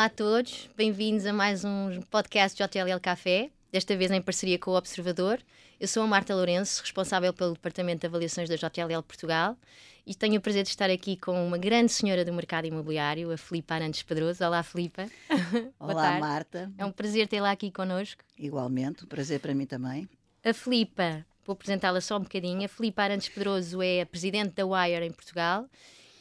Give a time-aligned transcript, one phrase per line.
[0.00, 4.58] Olá a todos, bem-vindos a mais um podcast de JLL Café, desta vez em parceria
[4.58, 5.38] com o Observador.
[5.78, 9.58] Eu sou a Marta Lourenço, responsável pelo Departamento de Avaliações da JLL Portugal
[10.06, 13.36] e tenho o prazer de estar aqui com uma grande senhora do mercado imobiliário, a
[13.36, 14.42] Filipa Arantes Pedroso.
[14.42, 15.04] Olá, Filipa.
[15.78, 16.72] Olá, Marta.
[16.78, 18.24] É um prazer tê-la aqui connosco.
[18.38, 20.08] Igualmente, um prazer para mim também.
[20.42, 22.64] A Filipa, vou apresentá-la só um bocadinho.
[22.64, 25.68] A Filipa Arantes Pedroso é a presidente da Wire em Portugal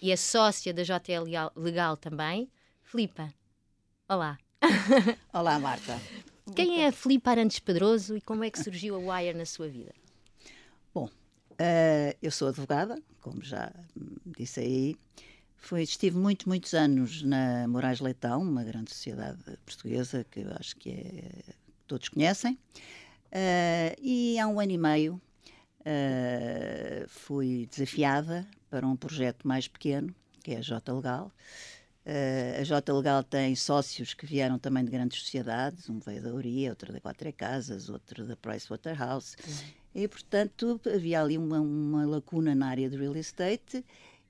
[0.01, 1.23] e é sócia da JL
[1.55, 2.49] Legal também.
[2.83, 3.33] Filipa,
[4.09, 4.39] olá.
[5.31, 6.01] Olá, Marta.
[6.55, 9.69] Quem é a Filipa Arantes Pedroso e como é que surgiu a Wire na sua
[9.69, 9.93] vida?
[10.93, 13.71] Bom, uh, eu sou advogada, como já
[14.25, 14.95] disse aí.
[15.57, 20.75] Foi, estive muitos, muitos anos na Moraes Leitão, uma grande sociedade portuguesa que eu acho
[20.77, 21.53] que é,
[21.85, 22.53] todos conhecem.
[23.31, 25.21] Uh, e há um ano e meio
[25.81, 31.31] uh, fui desafiada para um projeto mais pequeno, que é a J Legal.
[32.05, 36.33] Uh, a J Legal tem sócios que vieram também de grandes sociedades, um veio da
[36.33, 39.35] Uria, outro da Quatro Casas, outro da Pricewaterhouse.
[39.47, 39.79] Uhum.
[39.93, 43.83] E, portanto, havia ali uma, uma lacuna na área do real estate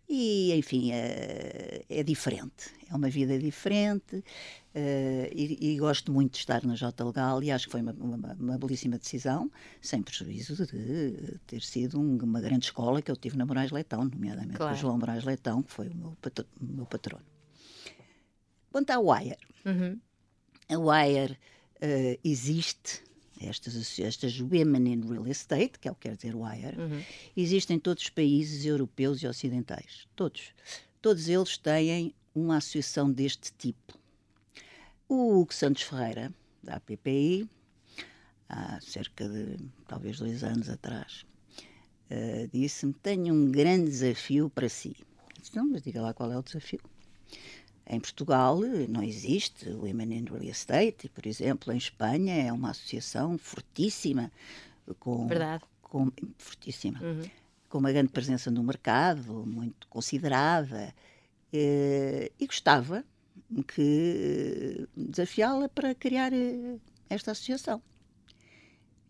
[0.09, 2.71] e, enfim, é, é, diferente.
[2.89, 7.51] É uma vida diferente uh, e, e, gosto muito de estar na J Legal e
[7.51, 12.41] acho que foi uma, uma, uma belíssima decisão, sem prejuízo de ter sido um, uma
[12.41, 14.73] grande escola que eu tive na Moraes Leitão, nomeadamente claro.
[14.73, 17.38] o João Moraes Leitão, que foi o meu, patro, o meu patrono.
[18.71, 19.99] Quanto à Wire, uhum.
[20.69, 21.33] a Wire
[21.81, 23.03] uh, existe
[23.41, 27.03] estas, estas Women in Real Estate, que é o que quer dizer WIRE, uhum.
[27.35, 30.07] existem em todos os países europeus e ocidentais.
[30.15, 30.53] Todos.
[31.01, 33.97] Todos eles têm uma associação deste tipo.
[35.07, 37.49] O Hugo Santos Ferreira, da APPI,
[38.49, 41.25] há cerca de talvez dois anos atrás,
[42.11, 44.95] uh, disse-me: Tenho um grande desafio para si.
[44.99, 46.81] Eu disse, não, mas diga lá qual é o desafio.
[47.89, 52.69] Em Portugal não existe o Women in Real Estate, por exemplo, em Espanha é uma
[52.69, 54.31] associação fortíssima
[54.99, 55.63] com, Verdade.
[55.81, 57.23] com fortíssima, uhum.
[57.67, 60.93] com uma grande presença no mercado, muito considerada,
[61.51, 63.03] eh, e gostava
[63.67, 66.77] que desafiá-la para criar eh,
[67.09, 67.81] esta associação.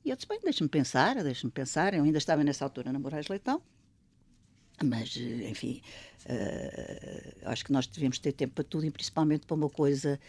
[0.06, 1.94] E eu disse, bem, deixa-me pensar, deixa-me pensar.
[1.94, 3.62] Eu ainda estava nessa altura na Moraes Leitão.
[4.84, 5.81] Mas, enfim,
[6.25, 10.19] uh, acho que nós devemos ter tempo para tudo e principalmente para uma coisa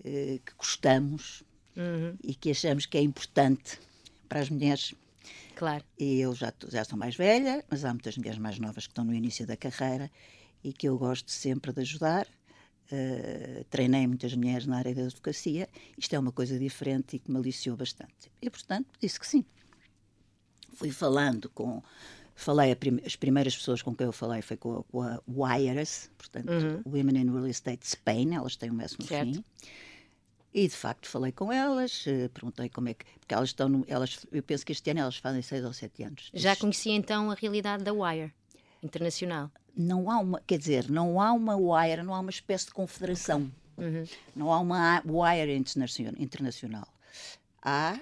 [0.00, 1.42] uh, que gostamos
[1.76, 2.16] uhum.
[2.22, 3.78] e que achamos que é importante
[4.28, 4.94] para as mulheres.
[5.54, 5.84] Claro.
[5.98, 9.04] E eu já, já sou mais velha, mas há muitas mulheres mais novas que estão
[9.04, 10.10] no início da carreira
[10.62, 12.26] e que eu gosto sempre de ajudar.
[12.90, 15.68] Uh, treinei muitas mulheres na área da advocacia.
[15.96, 18.30] Isto é uma coisa diferente e que me aliciou bastante.
[18.40, 19.44] E, portanto, disse que sim.
[20.72, 21.82] Fui falando com
[22.38, 26.08] Falei, prim as primeiras pessoas com quem eu falei foi com a, com a Wires,
[26.16, 26.82] portanto, uhum.
[26.86, 29.34] Women in Real Estate Spain, elas têm um S no certo.
[29.34, 29.44] fim.
[30.54, 33.04] E de facto falei com elas, eh, perguntei como é que.
[33.18, 33.68] Porque elas estão.
[33.68, 36.30] No, elas, eu penso que este ano elas fazem 6 ou 7 anos.
[36.32, 38.32] Já conhecia então a realidade da Wire
[38.84, 39.50] internacional?
[39.76, 40.40] Não há uma.
[40.46, 43.50] Quer dizer, não há uma Wire, não há uma espécie de confederação.
[43.76, 44.04] Uhum.
[44.36, 46.86] Não há uma Wire internacional.
[47.60, 47.98] Há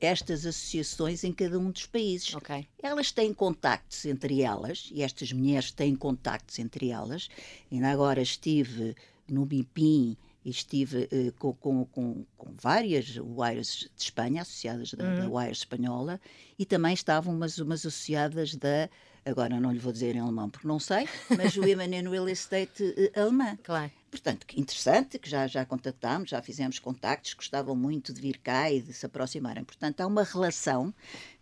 [0.00, 2.34] estas associações em cada um dos países.
[2.34, 2.66] Okay.
[2.82, 7.28] Elas têm contactos entre elas, e estas mulheres têm contactos entre elas.
[7.70, 8.94] Ainda agora estive
[9.28, 15.04] no BIPIM e estive uh, com, com, com, com, várias wires de Espanha, associadas da,
[15.04, 15.16] uhum.
[15.20, 16.20] da Wire espanhola,
[16.58, 18.90] e também estavam umas, umas associadas da,
[19.24, 23.20] agora não lhe vou dizer em alemão porque não sei, mas o Real Estate uh,
[23.20, 23.58] alemã.
[23.62, 23.90] Claro.
[24.10, 28.80] Portanto, interessante, que já, já contatámos, já fizemos contactos, gostavam muito de vir cá e
[28.80, 29.64] de se aproximarem.
[29.64, 30.92] Portanto, há uma relação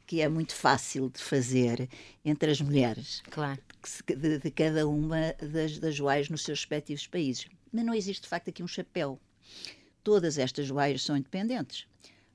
[0.07, 1.89] que é muito fácil de fazer
[2.25, 3.61] entre as mulheres claro.
[4.07, 7.47] de, de cada uma das, das joias nos seus respectivos países.
[7.73, 9.21] Mas não existe, de facto, aqui um chapéu.
[10.03, 11.87] Todas estas joias são independentes.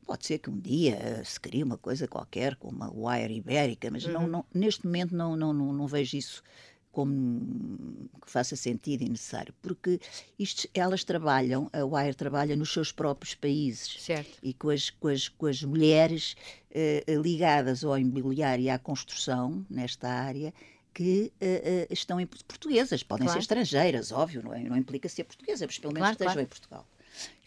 [0.05, 4.05] Pode ser que um dia se crie uma coisa qualquer, como uma wire ibérica, mas
[4.05, 4.13] uhum.
[4.13, 6.43] não, não, neste momento não, não, não, não vejo isso
[6.91, 9.99] como que faça sentido e necessário, porque
[10.39, 14.37] isto, elas trabalham, a Wire trabalha nos seus próprios países certo.
[14.41, 16.37] e com as, com as, com as mulheres
[16.71, 20.53] eh, ligadas ao imobiliário e à construção nesta área
[20.93, 23.41] que uh, uh, estão em portuguesas, podem claro.
[23.41, 26.41] ser estrangeiras, óbvio, não, é, não implica ser portuguesa, mas pelo menos claro, estejam claro.
[26.41, 26.87] em Portugal.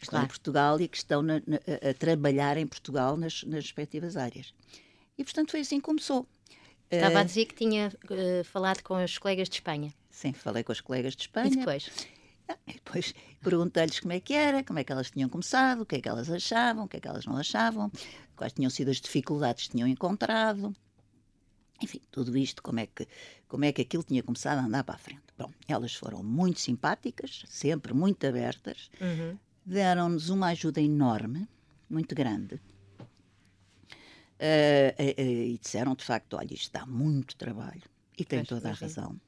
[0.00, 0.24] Estão claro.
[0.24, 1.56] em Portugal e que estão na, na,
[1.90, 4.54] a trabalhar em Portugal nas, nas respectivas áreas.
[5.16, 6.26] E, portanto, foi assim que começou.
[6.90, 9.92] Estava a eh, dizer que tinha uh, falado com os colegas de Espanha.
[10.10, 11.52] Sim, falei com os colegas de Espanha.
[11.52, 11.90] E depois?
[12.48, 15.86] Ah, e depois perguntei-lhes como é que era, como é que elas tinham começado, o
[15.86, 17.90] que é que elas achavam, o que é que elas não achavam,
[18.36, 20.74] quais tinham sido as dificuldades que tinham encontrado.
[21.82, 23.06] Enfim, tudo isto, como é que,
[23.46, 25.22] como é que aquilo tinha começado a andar para a frente.
[25.36, 28.90] Bom, elas foram muito simpáticas, sempre muito abertas.
[29.00, 29.36] Uhum
[29.68, 31.46] deram-nos uma ajuda enorme,
[31.88, 32.54] muito grande.
[34.40, 37.82] Uh, uh, uh, e disseram de facto: olha, isto dá muito trabalho.
[38.16, 39.20] E tem toda a razão.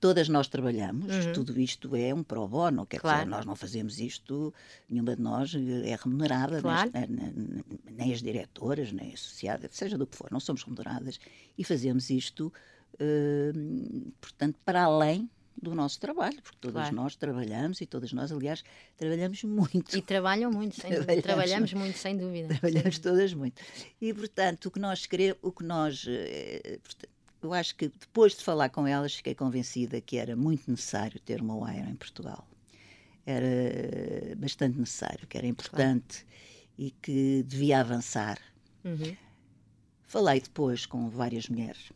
[0.00, 1.32] Todas nós trabalhamos, uhum.
[1.32, 3.18] tudo isto é um pro bono, quer claro.
[3.18, 4.54] dizer, nós não fazemos isto,
[4.88, 6.88] nenhuma de nós é remunerada, claro.
[6.92, 11.18] nem, nem, as diretoras, nem a associada, seja do que for, não somos remuneradas
[11.56, 12.52] e fazemos isto,
[14.20, 15.28] portanto, para além
[15.60, 16.96] do nosso trabalho, porque todas claro.
[16.96, 18.62] nós trabalhamos e todas nós, aliás,
[18.96, 19.96] trabalhamos muito.
[19.96, 21.22] E trabalham muito, sem trabalhamos, dúvida.
[21.22, 22.48] Trabalhamos muito, sem dúvida.
[22.48, 23.62] Trabalhamos sem todas muito.
[24.00, 26.06] E, portanto, o que nós queremos, o que nós.
[26.08, 26.78] Eh,
[27.42, 31.40] eu acho que depois de falar com elas, fiquei convencida que era muito necessário ter
[31.40, 32.46] uma wire em Portugal.
[33.24, 33.46] Era
[34.36, 36.34] bastante necessário, que era importante claro.
[36.78, 38.38] e que devia avançar.
[38.84, 39.16] Uhum.
[40.02, 41.92] Falei depois com várias mulheres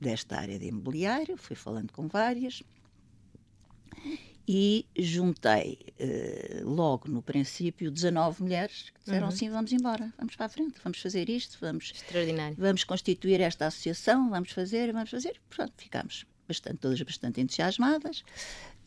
[0.00, 2.62] desta área de imobiliário, fui falando com várias
[4.52, 9.32] e juntei uh, logo no princípio 19 mulheres que disseram uhum.
[9.32, 12.56] sim, vamos embora, vamos para a frente, vamos fazer isto, vamos, Extraordinário.
[12.58, 15.40] vamos constituir esta associação, vamos fazer, vamos fazer.
[15.48, 18.24] Pronto, ficámos bastante, todas bastante entusiasmadas.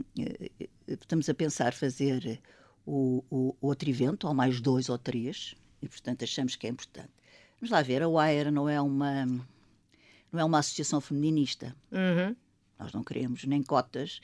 [0.88, 2.42] estamos a pensar fazer
[2.86, 7.12] o, o, outro evento, ou mais dois ou três, e portanto achamos que é importante.
[7.60, 11.76] Vamos lá ver, a WIRE não é uma, não é uma associação feminista.
[11.92, 12.36] Uhum.
[12.80, 14.22] Nós não queremos nem cotas,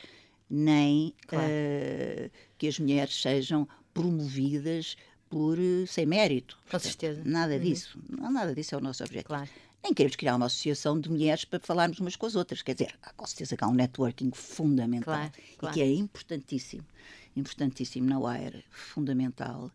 [0.49, 1.45] nem claro.
[1.45, 4.95] uh, que as mulheres sejam promovidas
[5.29, 6.57] por sem mérito.
[6.69, 7.21] Com certeza.
[7.23, 7.59] Nada uhum.
[7.59, 7.99] disso.
[8.09, 9.27] Não, nada disso é o nosso objetivo.
[9.27, 9.49] Claro.
[9.81, 12.61] Nem queremos criar uma associação de mulheres para falarmos umas com as outras.
[12.61, 15.73] Quer dizer, há com certeza que há um networking fundamental claro, claro.
[15.73, 16.85] e que é importantíssimo.
[17.35, 19.71] Importantíssimo na Wire, fundamental.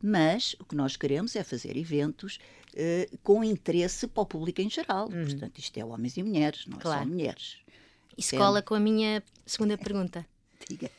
[0.00, 2.38] Mas o que nós queremos é fazer eventos
[2.74, 5.08] uh, com interesse para o público em geral.
[5.08, 5.24] Uhum.
[5.24, 7.00] Portanto, isto é homens e mulheres, não é claro.
[7.00, 7.56] só mulheres.
[8.16, 10.24] Isso cola com a minha segunda pergunta.
[10.68, 10.90] Diga.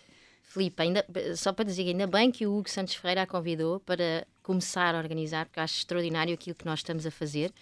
[0.50, 1.06] Filipe, ainda,
[1.38, 4.98] só para dizer, ainda bem que o Hugo Santos Ferreira a convidou para começar a
[4.98, 7.54] organizar, porque acho extraordinário aquilo que nós estamos a fazer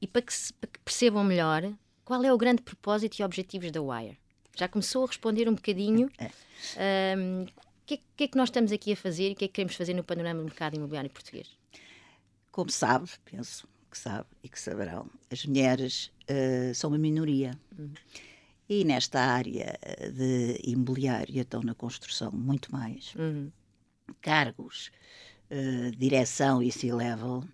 [0.00, 1.70] e para que, se, para que percebam melhor
[2.06, 4.18] qual é o grande propósito e objetivos da Wire.
[4.56, 6.08] Já começou a responder um bocadinho.
[7.18, 9.44] Um, o que, é, que, é, que nós estamos aqui a fazer e o que
[9.44, 11.50] é que queremos fazer no panorama do mercado imobiliário português?
[12.50, 17.50] Como sabe, penso que sabe e que saberão, as mulheres uh, são uma minoria.
[17.78, 17.92] Uhum.
[18.68, 19.78] E nesta área
[20.12, 23.14] de imobiliário estão na construção muito mais.
[23.14, 23.50] Uhum.
[24.20, 24.90] Cargos,
[25.50, 27.44] uh, direção e C-level,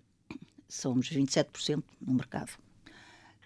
[0.67, 2.51] somos 27% no mercado.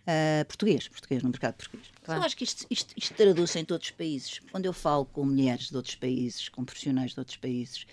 [0.01, 1.91] Uh, português, português no mercado português.
[2.03, 2.21] Claro.
[2.21, 4.39] Eu acho que isto, isto, isto traduz em todos os países.
[4.51, 7.85] Quando eu falo com mulheres de outros países, com profissionais de outros países,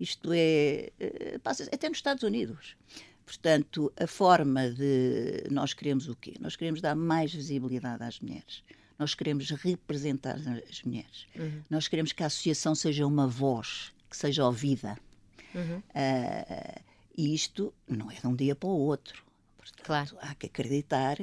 [0.00, 0.90] isto é.
[1.42, 2.76] Passa até nos Estados Unidos.
[3.26, 5.44] Portanto, a forma de.
[5.50, 6.34] Nós queremos o quê?
[6.40, 8.62] Nós queremos dar mais visibilidade às mulheres.
[8.98, 10.36] Nós queremos representar
[10.68, 11.26] as mulheres.
[11.36, 11.62] Uhum.
[11.70, 14.98] Nós queremos que a associação seja uma voz, que seja ouvida.
[15.54, 15.78] Uhum.
[15.78, 16.80] Uh,
[17.16, 19.24] e isto não é de um dia para o outro.
[19.56, 20.16] Portanto, claro.
[20.20, 21.16] há que acreditar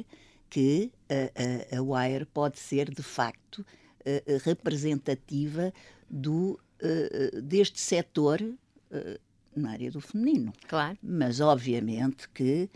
[0.49, 5.73] que a, a, a Wire pode ser, de facto, uh, representativa
[6.09, 8.41] do, uh, deste setor
[9.53, 10.53] na área do feminino.
[10.67, 10.97] Claro.
[11.03, 12.69] Mas, obviamente, que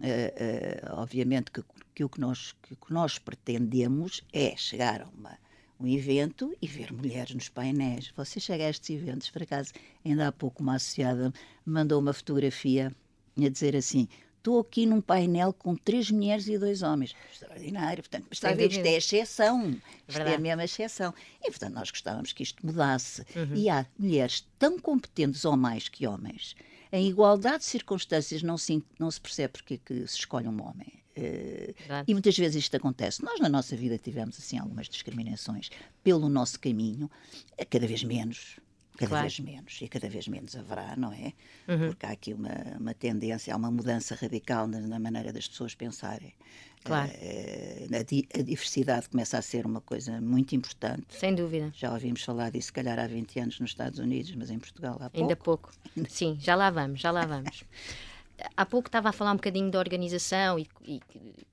[0.00, 1.62] Uh, uh, obviamente que,
[1.94, 5.38] que, o que nós, que, que nós pretendemos é chegar a uma,
[5.78, 8.12] um evento e ver mulheres nos painéis.
[8.16, 9.72] Você chega a estes eventos, por acaso,
[10.04, 11.32] ainda há pouco uma associada
[11.64, 12.94] mandou uma fotografia
[13.38, 17.14] a dizer assim: estou aqui num painel com três mulheres e dois homens.
[17.32, 18.02] Extraordinário.
[18.02, 19.70] Portanto, está a ver, isto é exceção.
[19.70, 20.30] Isto Verdade.
[20.30, 21.14] é a mesma exceção.
[21.42, 23.24] E, portanto, nós gostávamos que isto mudasse.
[23.36, 23.54] Uhum.
[23.54, 26.56] E há mulheres tão competentes ou mais que homens.
[26.92, 30.99] Em igualdade de circunstâncias não se, não se percebe porque que se escolhe um homem.
[32.06, 33.24] E muitas vezes isto acontece.
[33.24, 35.70] Nós, na nossa vida, tivemos assim algumas discriminações
[36.02, 37.10] pelo nosso caminho,
[37.68, 38.58] cada vez menos
[39.00, 39.22] cada claro.
[39.22, 41.32] vez menos e cada vez menos haverá, não é?
[41.66, 41.88] Uhum.
[41.88, 45.74] Porque há aqui uma, uma tendência, há uma mudança radical na, na maneira das pessoas
[45.74, 46.34] pensarem.
[46.84, 47.10] Claro.
[47.10, 51.06] Uh, a, a, diversidade começa a ser uma coisa muito importante.
[51.10, 51.70] Sem dúvida.
[51.74, 54.96] Já ouvimos falar disso, se calhar, há 20 anos nos Estados Unidos, mas em Portugal
[54.96, 55.18] há pouco.
[55.18, 55.72] Ainda pouco.
[56.08, 57.64] Sim, já lá vamos, já lá vamos.
[58.56, 61.00] há pouco estava a falar um bocadinho da organização e, e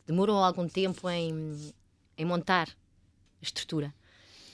[0.06, 1.74] demorou algum tempo em,
[2.18, 3.94] em montar a estrutura.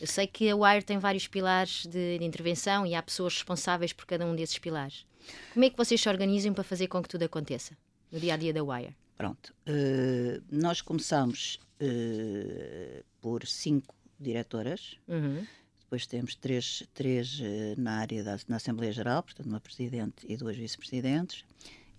[0.02, 3.94] Eu sei que a Wire tem vários pilares de, de, intervenção e há pessoas responsáveis
[3.94, 5.06] por cada um desses pilares.
[5.54, 7.78] Como é que vocês se organizam para fazer com que tudo aconteça
[8.12, 8.96] no dia a dia da Wire?
[9.16, 9.54] Pronto.
[9.68, 14.98] Uh, nós começamos uh, por cinco diretoras.
[15.08, 15.46] Uhum.
[15.80, 20.36] Depois temos três, três uh, na área da na Assembleia Geral, portanto, uma presidente e
[20.36, 21.46] duas vice-presidentes.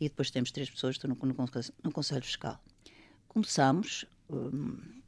[0.04, 1.46] E depois temos três pessoas que estão no, no,
[1.82, 2.60] no Conselho Fiscal.
[3.26, 4.04] Começamos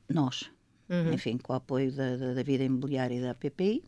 [0.09, 0.51] nós,
[0.89, 1.13] uhum.
[1.13, 3.85] enfim, com o apoio da, da, da, vida imobiliária e da PPI,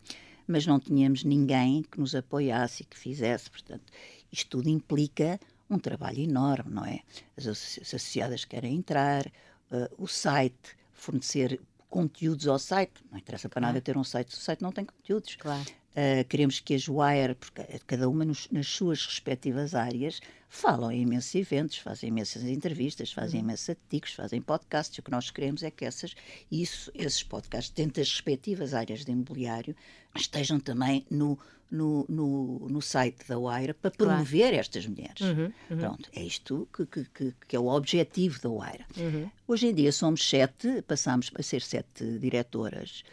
[0.47, 3.50] mas não tínhamos ninguém que nos apoiasse e que fizesse.
[3.50, 3.91] Portanto,
[4.31, 7.00] isto tudo implica um trabalho enorme, não é?
[7.37, 13.03] As, as associadas querem entrar, uh, o site, fornecer conteúdos ao site.
[13.11, 13.75] Não interessa para claro.
[13.75, 15.37] nada ter um site se o site não tem conteúdos.
[15.37, 15.65] Claro.
[15.90, 21.02] Uh, queremos que as Wire, porque cada uma nos, nas suas respectivas áreas, falam em
[21.02, 23.47] imensos eventos, fazem imensas entrevistas, fazem uhum.
[23.47, 24.99] imensos artigos, fazem podcasts.
[24.99, 26.14] O que nós queremos é que essas,
[26.50, 29.75] isso, esses podcasts, dentro das respectivas áreas de imobiliário,
[30.14, 31.38] estejam também no,
[31.71, 34.57] no, no, no site da Wire para promover claro.
[34.57, 35.21] estas mulheres.
[35.21, 35.78] Uhum, uhum.
[35.78, 38.85] Pronto, é isto que, que, que, que, é o objetivo da Wire.
[38.97, 39.30] Uhum.
[39.47, 43.04] Hoje em dia somos sete, passamos a ser sete diretoras.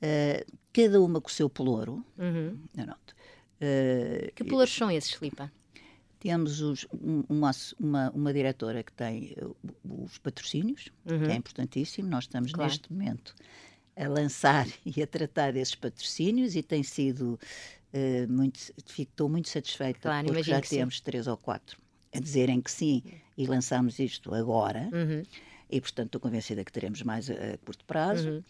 [0.00, 2.04] Uh, cada uma com o seu pelouro.
[2.16, 2.56] Uhum.
[2.76, 5.50] Uh, que pelouros são esses, Filipa?
[6.20, 6.86] Temos os,
[7.28, 9.46] uma, uma, uma, diretora que tem eh,
[9.84, 11.24] os patrocínios, uhum.
[11.24, 12.08] que é importantíssimo.
[12.08, 12.70] Nós estamos claro.
[12.70, 13.34] neste momento
[13.96, 17.38] a lançar e a tratar desses patrocínios e tem sido
[17.92, 18.58] uh, muito,
[18.98, 21.02] estou muito satisfeita claro, porque já temos sim.
[21.04, 21.78] três ou quatro
[22.12, 23.02] a dizerem que sim
[23.36, 24.88] e lançamos isto agora.
[24.92, 25.22] Uhum.
[25.70, 28.28] E, portanto, estou convencida que teremos mais a, a curto prazo.
[28.28, 28.42] Uhum.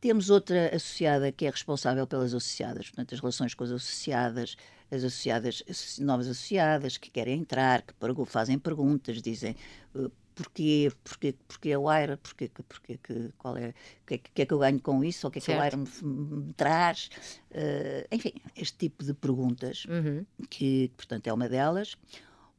[0.00, 4.56] Temos outra associada que é responsável pelas associadas, portanto, as relações com as associadas,
[4.90, 5.62] as associadas,
[5.98, 7.94] novas associadas que querem entrar, que
[8.26, 9.56] fazem perguntas, dizem
[9.94, 12.98] uh, porquê, porquê, porquê a Wire, porquê, porquê,
[13.36, 15.40] qual é, o que, é, que é que eu ganho com isso, ou o que
[15.40, 17.10] é que a Wire me, me traz,
[17.50, 20.24] uh, enfim, este tipo de perguntas, uhum.
[20.48, 21.96] que, portanto, é uma delas.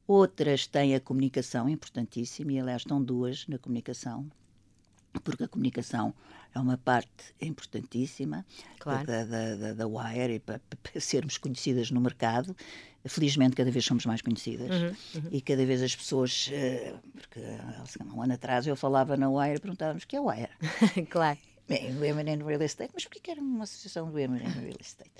[0.06, 4.30] Outras têm a comunicação, importantíssima, e aliás estão duas na comunicação,
[5.24, 6.14] porque a comunicação
[6.54, 8.46] é uma parte importantíssima
[8.80, 9.06] claro.
[9.06, 12.56] da, da, da, da Wire para, para, sermos conhecidas no mercado.
[13.06, 15.30] Felizmente, cada vez somos mais conhecidas uhum, uhum.
[15.32, 16.50] e cada vez as pessoas.
[16.52, 17.40] Eh, porque
[18.14, 20.50] um ano atrás eu falava na Wire e perguntávamos o que é Wire.
[21.10, 21.38] claro.
[21.70, 24.78] Bem, Women in Real Estate, mas porquê que era uma associação de Women in Real
[24.82, 25.12] Estate?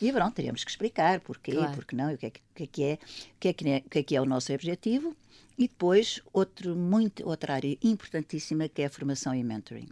[0.00, 1.72] E pronto, teríamos que explicar porquê, claro.
[1.74, 2.98] porque não, e o que é que, que, é, que, é,
[3.40, 5.14] que, é, que, é, que é que é o nosso objetivo.
[5.58, 9.88] E depois, outro, muito, outra área importantíssima que é a formação e mentoring.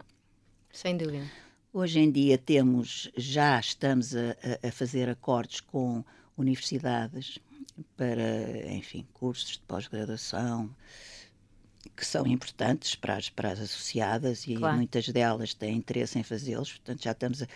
[0.71, 1.25] Sem dúvida.
[1.73, 6.03] Hoje em dia temos, já estamos a, a fazer acordos com
[6.37, 7.37] universidades
[7.97, 10.73] para, enfim, cursos de pós-graduação
[11.95, 14.77] que são importantes para as, para as associadas e claro.
[14.77, 17.47] muitas delas têm interesse em fazê-los, portanto já estamos a,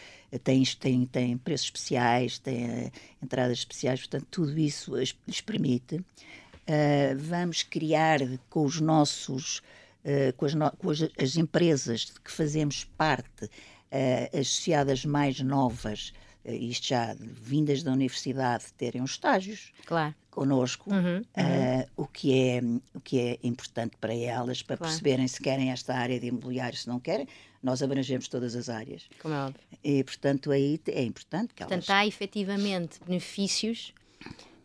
[0.44, 2.91] têm, têm, têm preços especiais, têm uh,
[3.22, 6.03] entradas especiais, portanto tudo isso lhes permite.
[6.62, 9.62] Uh, vamos criar com os nossos
[10.06, 15.39] uh, com, as, no, com as, as, empresas de que fazemos parte, uh, associadas mais
[15.39, 16.13] novas,
[16.46, 20.15] isto já vindas da universidade, terem os estágios claro.
[20.32, 21.86] connosco, uhum, uhum.
[21.96, 22.62] o, que é,
[22.96, 24.91] o que é importante para elas, para claro.
[24.91, 27.27] perceberem se querem esta área de imobiliário, se não querem.
[27.62, 29.08] Nós abrangemos todas as áreas.
[29.22, 29.62] Como é óbvio.
[29.84, 31.89] E, portanto, aí é importante que portanto, elas...
[31.91, 33.94] há efetivamente benefícios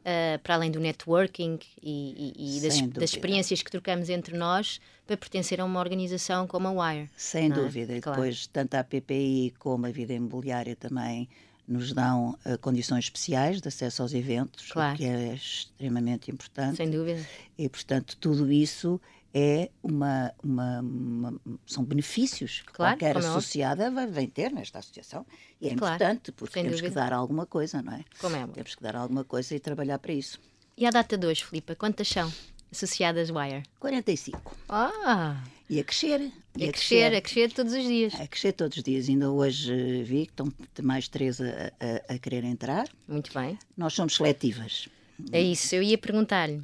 [0.06, 4.80] uh, para além do networking e, e, e das, das, experiências que trocamos entre nós,
[5.06, 7.10] para pertencer a uma organização como a Wire.
[7.16, 7.50] Sem é?
[7.50, 7.92] dúvida.
[7.92, 7.96] É?
[7.96, 11.28] E depois, tanto a PPI como a Vida Imobiliária também
[11.66, 14.94] nos dão uh, condições especiais de acesso aos eventos, claro.
[14.94, 16.76] o que é extremamente importante.
[16.76, 17.26] Sem dúvida.
[17.58, 19.00] E, portanto, tudo isso
[19.34, 25.26] é uma, uma, uma, são benefícios que claro, qualquer associada vai, vem ter nesta associação
[25.60, 26.88] e é claro, importante porque temos dúvida.
[26.88, 28.04] que dar alguma coisa, não é?
[28.18, 28.46] Como é?
[28.46, 30.40] Temos que dar alguma coisa e trabalhar para isso.
[30.76, 32.32] E a data de hoje, Filipe, quantas são?
[32.72, 33.62] associadas Wire?
[33.78, 34.56] 45.
[34.68, 35.36] Ah!
[35.68, 36.20] E a crescer.
[36.56, 38.14] E a, a crescer, crescer, a crescer todos os dias.
[38.14, 39.08] A crescer todos os dias.
[39.08, 42.88] Ainda hoje vi que estão mais três a, a, a querer entrar.
[43.08, 43.58] Muito bem.
[43.76, 44.88] Nós somos seletivas.
[45.32, 46.62] É isso, eu ia perguntar-lhe.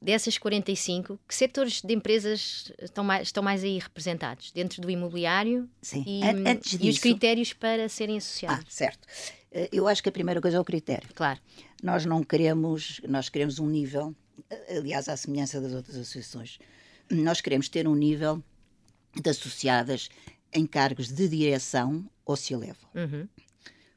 [0.00, 4.52] Dessas 45, que setores de empresas estão mais, estão mais aí representados?
[4.52, 5.68] Dentro do imobiliário?
[5.82, 6.04] Sim.
[6.06, 8.64] E, disso, e os critérios para serem associados?
[8.64, 9.08] Ah, certo.
[9.50, 11.08] Eh, eu acho que a primeira coisa é o critério.
[11.14, 11.40] Claro.
[11.82, 14.14] Nós não queremos, nós queremos um nível,
[14.68, 16.60] aliás, à semelhança das outras associações,
[17.10, 18.42] nós queremos ter um nível
[19.14, 20.08] de associadas
[20.52, 22.88] em cargos de direção ou se elevam.
[22.94, 23.28] Uhum.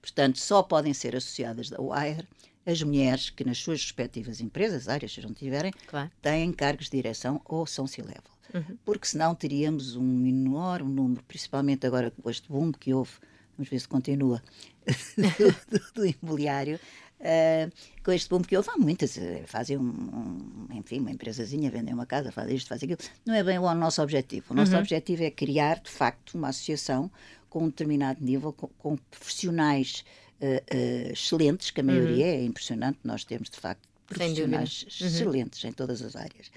[0.01, 2.27] Portanto, só podem ser associadas da WIRE
[2.65, 6.11] as mulheres que nas suas respectivas empresas, áreas, se não tiverem, claro.
[6.21, 8.31] têm cargos de direção ou são C-level.
[8.53, 8.77] Uhum.
[8.85, 13.11] Porque senão teríamos um enorme número, principalmente agora com este boom que houve,
[13.57, 14.43] vamos ver se continua,
[15.17, 16.79] do, do, do imobiliário,
[17.21, 17.71] Uh,
[18.03, 21.93] com este boom que houve, há muitas, eh, fazem um, um, enfim, uma empresazinha, vendem
[21.93, 23.07] uma casa, fazem isto, fazem aquilo.
[23.23, 24.47] Não é bem o nosso objetivo.
[24.49, 24.79] O nosso uhum.
[24.79, 27.11] objetivo é criar, de facto, uma associação
[27.47, 30.03] com um determinado nível, com, com profissionais
[30.41, 32.31] uh, uh, excelentes, que a maioria uhum.
[32.31, 35.07] é impressionante, nós temos, de facto, profissionais uhum.
[35.07, 36.51] excelentes em todas as áreas.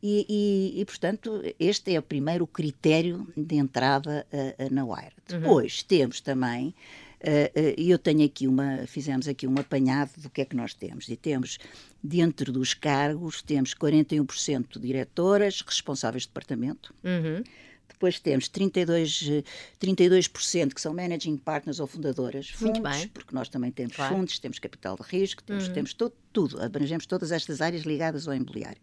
[0.00, 4.24] E, e, e, portanto, este é o primeiro critério de entrada
[4.70, 5.12] na Wire.
[5.32, 5.40] Uhum.
[5.40, 6.72] Depois temos também
[7.76, 11.08] e eu tenho aqui uma, fizemos aqui um apanhado do que é que nós temos.
[11.08, 11.58] E temos,
[12.02, 16.94] dentro dos cargos, temos 41% diretoras, responsáveis de departamento.
[17.02, 17.42] Uhum.
[17.88, 19.44] Depois temos 32%,
[19.78, 23.08] 32 que são managing partners ou fundadoras, fundos, Muito bem.
[23.08, 24.14] porque nós também temos claro.
[24.14, 25.72] fundos, temos capital de risco, temos, uhum.
[25.72, 28.80] temos todo, tudo, abrangemos todas estas áreas ligadas ao imobiliário.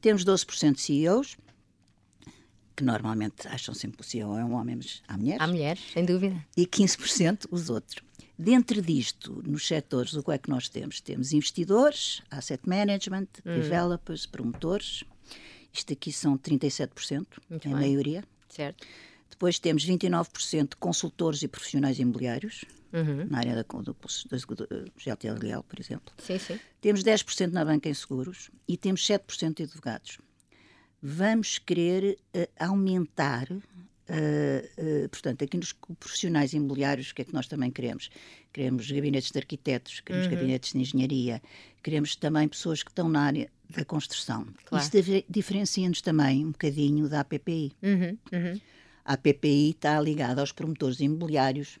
[0.00, 1.36] Temos 12% de CEOs,
[2.76, 5.40] que normalmente acham sempre que o CEO é um homem, mas há mulheres.
[5.40, 6.44] Há mulheres, sem dúvida.
[6.56, 8.04] E 15% os outros.
[8.38, 11.00] Dentro disto, nos setores, o que é que nós temos?
[11.00, 13.54] Temos investidores, asset management, hum.
[13.54, 15.04] developers, promotores.
[15.72, 17.80] Isto aqui são 37%, Muito em bem.
[17.80, 18.24] maioria.
[18.48, 18.86] Certo.
[19.30, 23.26] Depois temos 29% de consultores e profissionais imobiliários, uhum.
[23.28, 26.14] na área da, do, do, do GLTL Leal, por exemplo.
[26.18, 26.58] Sim, sim.
[26.80, 30.18] Temos 10% na banca em seguros e temos 7% de advogados
[31.02, 33.48] vamos querer uh, aumentar
[34.08, 38.08] Uh, portanto, aqui nos profissionais imobiliários, o que é que nós também queremos?
[38.52, 40.34] Queremos gabinetes de arquitetos, queremos uhum.
[40.34, 41.42] gabinetes de engenharia,
[41.82, 44.46] queremos também pessoas que estão na área da construção.
[44.64, 44.84] Claro.
[44.84, 47.72] Isso diferencia-nos também um bocadinho da APPI.
[47.82, 48.18] Uhum.
[48.32, 48.60] Uhum.
[49.04, 51.78] A APPI está ligada aos promotores imobiliários,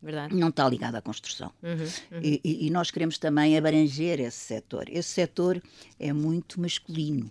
[0.00, 0.34] Verdade.
[0.34, 1.52] não está ligada à construção.
[1.62, 2.20] Uhum, uhum.
[2.22, 4.86] E, e, nós queremos também abranger esse setor.
[4.88, 5.62] Esse setor
[5.98, 7.30] é muito masculino.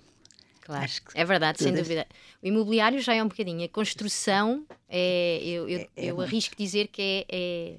[0.66, 2.08] Claro, é verdade, sem dúvida.
[2.42, 3.64] O imobiliário já é um bocadinho.
[3.64, 7.78] A construção, é, eu, eu, é, é eu arrisco dizer que é, é,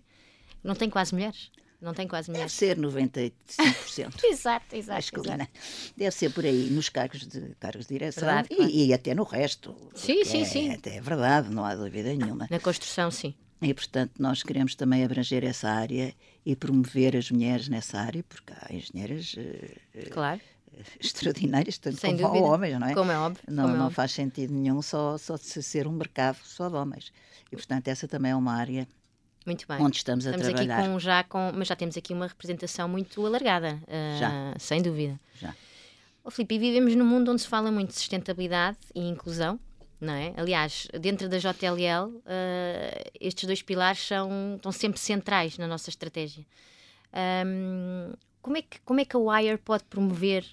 [0.62, 1.50] Não tem quase mulheres.
[1.82, 2.56] Não tem quase mulheres.
[2.56, 4.22] Deve ser 95%.
[4.30, 4.98] exato, exato.
[4.98, 5.48] Masculina.
[5.52, 5.94] Exato.
[5.96, 8.70] Deve ser por aí, nos cargos de, cargos de direção verdade, e, claro.
[8.70, 9.74] e, até no resto.
[9.92, 10.70] Sim, sim, é, sim.
[10.70, 12.46] Até é verdade, não há dúvida nenhuma.
[12.48, 13.34] Na construção, sim.
[13.60, 18.52] E, portanto, nós queremos também abranger essa área e promover as mulheres nessa área, porque
[18.52, 19.34] há engenheiras.
[19.36, 20.40] Eh, claro
[21.00, 22.46] extraordinárias, tanto Sem como dúvida.
[22.46, 22.94] homens, não é?
[22.94, 23.42] Como é óbvio.
[23.48, 23.94] Não, é não óbvio.
[23.94, 27.12] faz sentido nenhum só, só de ser um mercado só de homens.
[27.50, 28.86] E, portanto, essa também é uma área
[29.46, 29.80] muito bem.
[29.80, 30.80] onde estamos a estamos trabalhar.
[30.80, 34.54] Aqui com, já com, mas já temos aqui uma representação muito alargada, uh, já.
[34.58, 35.18] sem dúvida.
[35.40, 35.54] Já.
[36.24, 39.60] Oh, Filipe, vivemos num mundo onde se fala muito de sustentabilidade e inclusão,
[40.00, 40.34] não é?
[40.36, 42.22] Aliás, dentro da JLL, uh,
[43.20, 46.44] estes dois pilares são, estão sempre centrais na nossa estratégia.
[47.46, 48.12] Um,
[48.42, 50.44] como, é que, como é que a Wire pode promover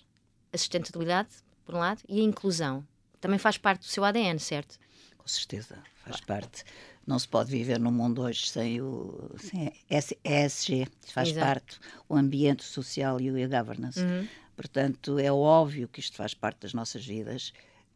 [0.54, 1.30] a sustentabilidade,
[1.66, 2.86] por um lado, e a inclusão.
[3.20, 4.78] Também faz parte do seu ADN, certo?
[5.18, 6.42] Com certeza, faz claro.
[6.42, 6.64] parte.
[7.06, 11.46] Não se pode viver no mundo hoje sem o sem ESG, faz Exato.
[11.46, 14.00] parte o ambiente social e a governance.
[14.00, 14.28] Uhum.
[14.56, 17.52] Portanto, é óbvio que isto faz parte das nossas vidas.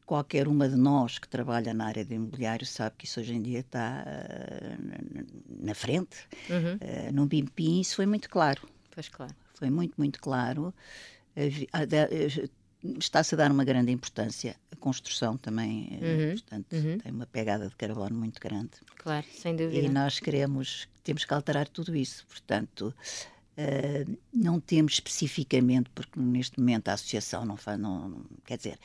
[0.05, 3.41] Qualquer uma de nós que trabalha na área do imobiliário sabe que isso hoje em
[3.41, 6.17] dia está uh, na frente.
[6.49, 6.75] Uhum.
[6.75, 8.67] Uh, no BIMPIM isso foi muito claro.
[8.91, 9.35] Pois claro.
[9.55, 10.73] Foi muito, muito claro.
[13.00, 14.56] Está-se a dar uma grande importância.
[14.71, 16.97] A construção também, uhum, portanto, uhum.
[17.00, 18.71] tem uma pegada de carbono muito grande.
[18.97, 19.86] Claro, sem dúvida.
[19.86, 22.26] E nós queremos, temos que alterar tudo isso.
[22.28, 22.93] Portanto,
[23.58, 28.80] uh, não temos especificamente, porque neste momento a associação não faz, não, quer dizer,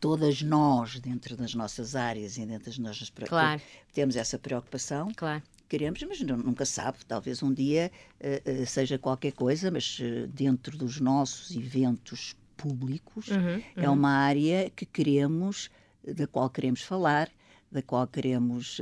[0.00, 3.62] todas nós, dentro das nossas áreas e dentro das nossas claro.
[3.92, 5.12] temos essa preocupação.
[5.16, 10.26] Claro queremos, mas nunca sabe, talvez um dia uh, uh, seja qualquer coisa, mas uh,
[10.26, 13.94] dentro dos nossos eventos públicos uhum, é uhum.
[13.94, 15.70] uma área que queremos,
[16.04, 17.30] da qual queremos falar,
[17.70, 18.80] da qual queremos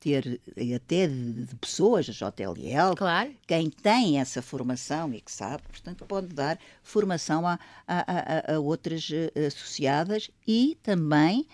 [0.00, 0.40] ter
[0.74, 3.30] até de, de, pessoas, a JLL, claro.
[3.46, 8.58] quem tem essa formação e que sabe, portanto, pode dar formação a, a, a, a
[8.58, 9.08] outras
[9.46, 11.46] associadas e também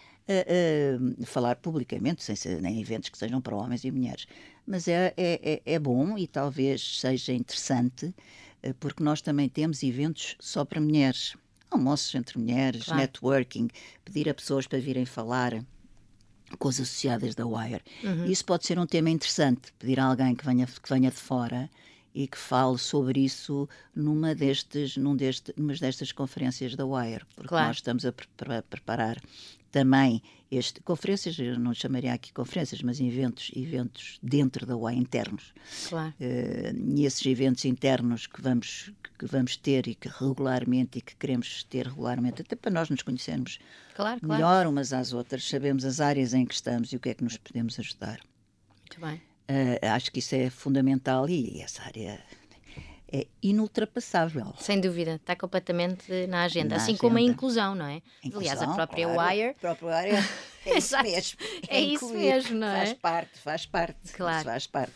[1.26, 4.26] falar publicamente, sem ser em eventos que sejam para homens e mulheres.
[4.66, 8.14] Mas é, é, é, é bom e talvez seja interessante,
[8.78, 11.34] porque nós também temos eventos só para mulheres
[11.70, 13.00] almoços entre mulheres, claro.
[13.00, 13.68] networking,
[14.04, 15.64] pedir a pessoas para virem falar
[16.58, 17.82] com as associadas da Wire.
[18.02, 18.24] Uhum.
[18.26, 21.70] Isso pode ser um tema interessante, pedir a alguém que venha, que venha de fora
[22.12, 27.48] e que fale sobre isso numa destes, num deste, numa destas conferências da Wire, porque
[27.48, 27.68] claro.
[27.68, 29.16] nós estamos a, pre a preparar
[29.70, 35.54] também este conferências, eu não chamaria aqui conferências, mas eventos, eventos dentro da UAI internos.
[35.88, 36.12] Claro.
[36.20, 41.14] Uh, e esses eventos internos que vamos que vamos ter e que regularmente e que
[41.14, 43.58] queremos ter regularmente, até para nós nos conhecermos
[43.94, 44.70] claro, melhor claro.
[44.70, 47.36] umas às outras, sabemos as áreas em que estamos e o que é que nos
[47.36, 48.18] podemos ajudar.
[48.78, 49.16] Muito bem.
[49.50, 52.18] Uh, acho que isso é fundamental e essa área
[53.12, 54.54] é inultrapassável.
[54.58, 57.00] Sem dúvida, está completamente na agenda, na assim agenda.
[57.00, 58.02] como a inclusão, não é?
[58.22, 59.48] Inclusão, Aliás, a própria claro, Wire.
[59.50, 60.16] A própria Wire
[60.66, 61.38] é isso mesmo.
[61.68, 62.86] É, é isso mesmo, não é?
[62.86, 64.12] Faz parte, faz parte.
[64.12, 64.44] Claro.
[64.44, 64.94] Faz parte.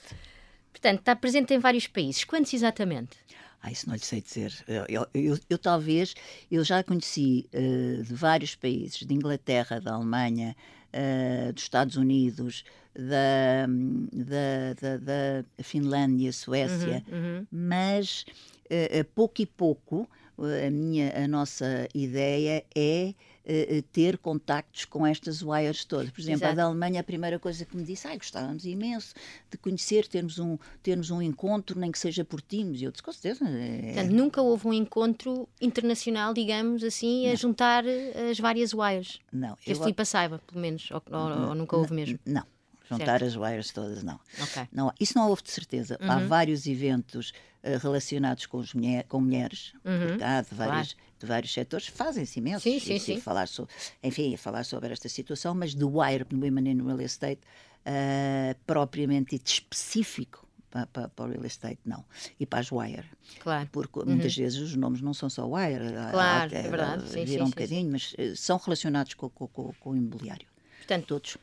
[0.72, 2.24] Portanto, está presente em vários países.
[2.24, 3.16] Quantos exatamente?
[3.64, 4.53] Ah, isso não lhe sei dizer.
[4.68, 6.14] Eu, eu, eu, eu talvez,
[6.50, 10.55] eu já conheci uh, de vários países, de Inglaterra, da Alemanha,
[10.92, 12.62] uh, dos Estados Unidos,
[12.94, 13.66] da,
[14.12, 17.46] da, da, da Finlândia, Suécia, uhum, uhum.
[17.50, 18.27] mas
[18.66, 25.42] uh, pouco e pouco a minha a nossa ideia é uh, ter contactos com estas
[25.42, 26.11] wires todas.
[26.11, 26.52] Por exemplo, Exato.
[26.52, 29.14] a da Alemanha, a primeira coisa que me disse, ai, gostávamos imenso
[29.50, 32.80] de conhecer, termos um, termos um encontro, nem que seja por Teams.
[32.80, 33.44] E eu disse, com certeza.
[33.48, 33.92] É...
[33.94, 37.37] Portanto, nunca houve um encontro internacional, digamos assim, a não.
[37.37, 37.85] juntar
[38.30, 39.20] as várias wires.
[39.33, 39.57] Não.
[39.57, 39.76] Que eu...
[39.76, 42.18] a Filipa saiba, pelo menos, ou, ou, ou nunca houve mesmo.
[42.24, 42.54] Não.
[42.88, 43.25] Juntar certo.
[43.25, 44.20] as wires todas, não.
[44.42, 44.68] Okay.
[44.73, 44.92] não.
[45.01, 45.99] Isso não houve de certeza.
[46.01, 46.11] Uhum.
[46.11, 50.18] Há vários eventos uh, relacionados com, mulher, com mulheres, uhum.
[50.18, 51.11] cá, de, vários, claro.
[51.18, 52.62] de vários setores, fazem-se imensos.
[52.62, 53.20] Sim, sim, sim.
[53.20, 53.66] Falar so,
[54.03, 57.40] enfim, falar sobre esta situação, mas do Wire no Women in Real Estate,
[57.87, 60.44] uh, propriamente específico,
[60.92, 62.05] para, para, o real estate, não.
[62.38, 63.05] E para as wire.
[63.40, 63.68] Claro.
[63.70, 64.07] Porque uhum.
[64.07, 65.92] muitas vezes os nomes não são só wire.
[66.11, 67.09] Claro, há, é verdade.
[67.09, 70.49] Sim, viram sim, um bocadinho, mas uh, são relacionados com, com, com, com, o imobiliário.
[70.79, 71.38] Portanto, todos.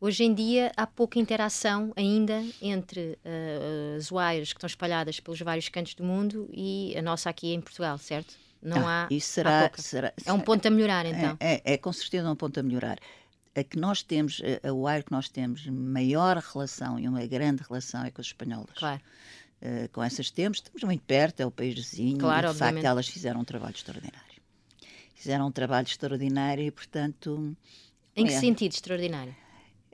[0.00, 5.40] Hoje em dia há pouca interação ainda entre uh, as wires que estão espalhadas pelos
[5.40, 8.36] vários cantos do mundo e a nossa aqui em Portugal, certo?
[8.62, 9.14] Não ah, há.
[9.14, 11.36] Isso será, há será, É um ponto a melhorar, é, então.
[11.40, 12.98] É, é, é, com certeza um ponto a melhorar.
[13.56, 18.04] A que nós temos, a wire que nós temos maior relação e uma grande relação
[18.04, 18.74] é com os espanholas.
[18.76, 19.00] Claro.
[19.60, 22.74] Uh, com essas temos, estamos muito perto, é o país vizinho, claro, e de obviamente.
[22.74, 24.28] facto elas fizeram um trabalho extraordinário.
[25.16, 27.56] Fizeram um trabalho extraordinário e, portanto.
[28.14, 28.38] Em que é.
[28.38, 29.34] sentido extraordinário?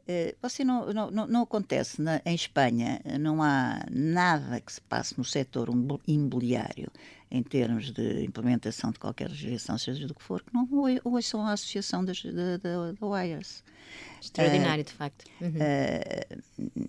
[0.07, 5.17] Eh, você não, não, não acontece na, em Espanha, não há nada que se passe
[5.17, 5.71] no setor
[6.07, 6.91] imobiliário
[7.31, 10.69] em termos de implementação de qualquer legislação, seja do que for, que não
[11.03, 13.65] ouçam a associação das, da, da, da WIRES.
[14.21, 15.25] Extraordinário, uh, de facto.
[15.41, 15.49] Uhum.
[15.49, 16.43] Uh,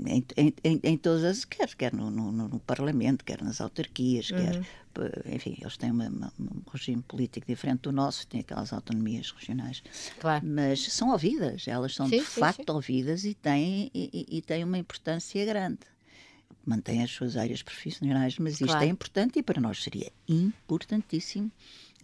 [0.06, 0.24] em,
[0.64, 4.38] em, em, todas as, quer, quer no, no, no, Parlamento, quer nas autarquias, uhum.
[4.38, 4.68] quer,
[5.26, 9.84] enfim, eles têm uma, uma, um regime político diferente do nosso, têm aquelas autonomias regionais.
[10.20, 10.46] Claro.
[10.46, 12.76] Mas são ouvidas, elas são sim, de sim, facto sim.
[12.76, 15.80] ouvidas e têm, e, e têm uma importância grande
[16.66, 18.84] mantém as suas áreas profissionais, mas isto claro.
[18.84, 21.52] é importante e para nós seria importantíssimo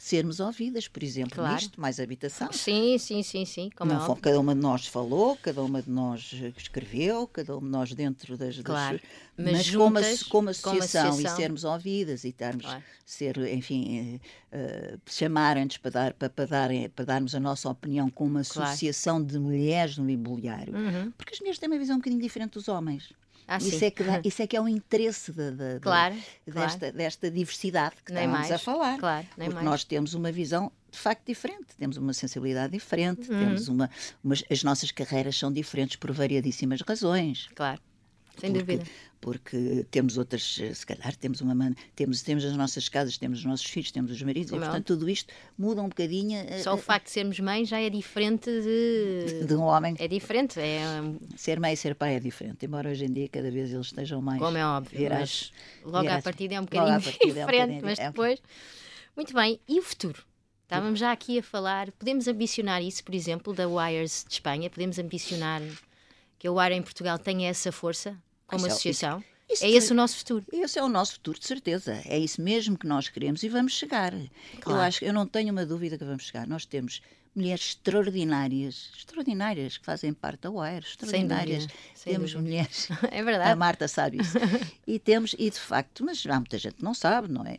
[0.02, 1.54] sermos ouvidas, por exemplo, claro.
[1.54, 2.52] nisto, mais habitação.
[2.52, 3.70] Sim, sim, sim, sim.
[3.76, 7.68] Como Não, é cada uma de nós falou, cada uma de nós escreveu, cada uma
[7.68, 8.58] de nós dentro das.
[8.62, 8.98] Claro.
[8.98, 12.84] das mas, mas juntas, como, como, associação como associação e sermos ouvidas e estarmos, claro.
[13.06, 14.20] ser, enfim,
[14.52, 19.18] uh, chamarem-nos para, dar, para, para, darem, para darmos a nossa opinião com uma associação
[19.18, 19.32] claro.
[19.32, 20.76] de mulheres no imobiliário.
[20.76, 21.12] Uhum.
[21.12, 23.14] Porque as mulheres têm uma visão um bocadinho diferente dos homens.
[23.48, 26.54] Ah, isso, é que dá, isso é que é o interesse de, de, claro, de,
[26.54, 26.98] desta, claro.
[26.98, 28.98] desta diversidade que nem estamos mais, a falar.
[28.98, 29.66] Claro, porque mais.
[29.66, 33.40] nós temos uma visão de facto diferente, temos uma sensibilidade diferente, Uhum.
[33.40, 33.90] temos uma,
[34.50, 37.48] as nossas carreiras são diferentes por variadíssimas razões.
[37.56, 37.80] Claro,
[38.42, 38.92] sem porque, dúvida.
[39.22, 43.46] Porque temos outras, se calhar temos uma man- temos temos as nossas casas, temos os
[43.46, 46.60] nossos filhos, temos os maridos, Como e é portanto tudo isto muda um bocadinho eh,
[46.64, 49.46] Só o eh, facto de sermos mães já é diferente de.
[49.46, 49.96] de um homem.
[50.00, 50.82] É diferente, é
[51.38, 54.22] Ser mãe e ser pai é diferente, embora hoje em dia cada vez eles estejam
[54.22, 55.52] mais como é óbvio, virados.
[55.54, 56.24] mas logo à virados.
[56.24, 58.42] partida é um à bocadinho partida é um diferente, bocadinho- mas é um- depois.
[59.16, 60.24] Muito bem, e o futuro?
[60.64, 64.98] Estávamos já aqui a falar, podemos ambicionar isso, por exemplo, da Wires de Espanha, podemos
[64.98, 65.62] ambicionar
[66.40, 68.18] que a Wire em Portugal tenha essa força
[68.52, 69.24] é- associação?
[69.50, 70.46] isso é esse o nosso futuro.
[70.52, 72.02] Esse é o nosso futuro, de certeza.
[72.06, 74.14] É isso mesmo que nós queremos e vamos chegar.
[74.14, 74.30] Eu
[74.62, 74.82] Claro.
[74.82, 76.48] acho, eu não tenho uma dúvida que vamos chegar.
[76.48, 77.02] Nós temos
[77.36, 81.64] mulheres extraordinárias, extraordinárias, que fazem parte da Wire, extraordinárias.
[81.64, 82.50] Sem dúvida, sem temos dúvida.
[82.50, 82.88] mulheres.
[83.12, 83.52] É verdade.
[83.52, 84.38] A Marta sabe isso.
[84.88, 87.58] e temos, e de facto, mas há muita gente que não sabe, não é?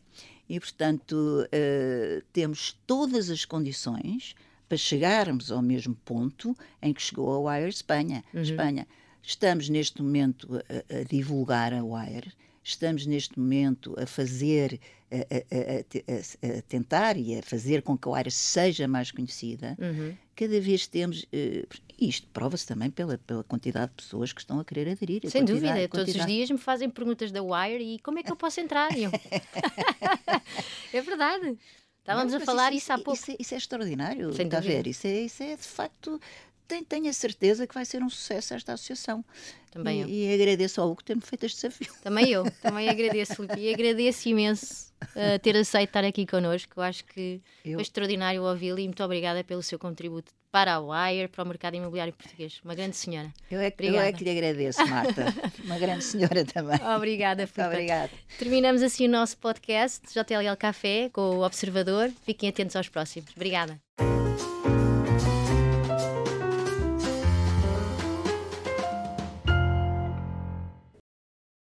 [0.48, 4.34] E, portanto, uh, temos todas as condições
[4.68, 8.24] para chegarmos ao mesmo ponto em que chegou a Wire Espanha.
[8.34, 8.42] Uhum.
[8.42, 8.86] Espanha.
[9.22, 12.32] Estamos neste momento a, a, divulgar a Wire,
[12.62, 14.80] estamos neste momento a fazer,
[15.10, 19.76] a, a, tentar e a fazer com que a Wire seja mais conhecida.
[19.80, 20.14] Uhum.
[20.34, 21.68] Cada vez temos, uh,
[22.00, 25.28] isto prova-se também pela, pela quantidade de pessoas que estão a querer aderir.
[25.30, 28.36] Sem dúvida, todos os dias me fazem perguntas da Wire e como é que eu
[28.36, 28.90] posso entrar?
[30.92, 31.56] é verdade.
[32.02, 33.12] Estávamos não, a falar isso, isso há pouco.
[33.12, 34.88] Isso é, isso é extraordinário, está a ver?
[34.88, 36.20] Isso é, isso é de facto.
[36.68, 39.24] Tenho, a certeza que vai ser um sucesso esta associação.
[39.70, 40.08] Também e, eu.
[40.08, 41.92] E agradeço ao Hugo ter-me feito este desafio.
[42.02, 43.58] Também eu, também agradeço, Filipe.
[43.58, 46.72] E agradeço imenso uh, ter aceito estar aqui connosco.
[46.76, 47.74] Eu acho que eu...
[47.74, 51.74] foi extraordinário ouvi-lo e muito obrigada pelo seu contributo para a Wire, para o mercado
[51.74, 52.60] imobiliário português.
[52.62, 53.32] Uma grande senhora.
[53.50, 55.34] Eu é, eu é que lhe agradeço, Marta.
[55.64, 56.78] Uma grande senhora também.
[56.94, 57.72] Obrigada, Filipe.
[57.72, 58.10] Obrigada.
[58.38, 62.12] Terminamos assim o nosso podcast JLL Café com o Observador.
[62.26, 63.30] Fiquem atentos aos próximos.
[63.34, 63.80] Obrigada.